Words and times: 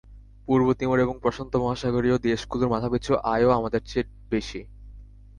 পূর্ব 0.47 0.67
Timor 0.73 0.99
এবং 0.99 1.15
প্রশান্ত 1.21 1.53
মহাসাগরীয় 1.55 2.17
দেশগুলোর 2.19 2.73
মাথাপিছু 2.73 3.11
আয়ও 3.33 3.49
আমাদের 3.49 3.81
চেয়ে 3.85 4.05
বেশি। 4.29 4.61